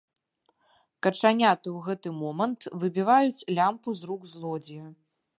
Качаняты 1.07 1.67
ў 1.73 1.79
гэты 1.87 2.13
момант 2.21 2.61
выбіваюць 2.83 3.45
лямпу 3.59 3.89
з 3.99 4.09
рук 4.13 4.21
злодзея. 4.31 4.87